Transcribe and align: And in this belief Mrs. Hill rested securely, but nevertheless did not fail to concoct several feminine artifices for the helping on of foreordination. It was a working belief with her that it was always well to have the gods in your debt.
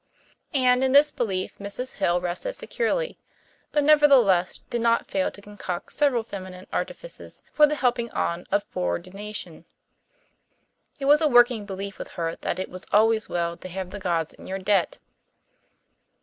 And 0.55 0.83
in 0.83 0.93
this 0.93 1.11
belief 1.11 1.59
Mrs. 1.59 1.97
Hill 1.99 2.19
rested 2.21 2.53
securely, 2.53 3.19
but 3.71 3.83
nevertheless 3.83 4.59
did 4.71 4.81
not 4.81 5.05
fail 5.11 5.29
to 5.29 5.41
concoct 5.43 5.93
several 5.93 6.23
feminine 6.23 6.65
artifices 6.73 7.43
for 7.51 7.67
the 7.67 7.75
helping 7.75 8.09
on 8.09 8.47
of 8.51 8.63
foreordination. 8.63 9.63
It 10.97 11.05
was 11.05 11.21
a 11.21 11.27
working 11.27 11.67
belief 11.67 11.99
with 11.99 12.13
her 12.17 12.35
that 12.37 12.57
it 12.57 12.71
was 12.71 12.87
always 12.91 13.29
well 13.29 13.55
to 13.57 13.67
have 13.67 13.91
the 13.91 13.99
gods 13.99 14.33
in 14.33 14.47
your 14.47 14.57
debt. 14.57 14.97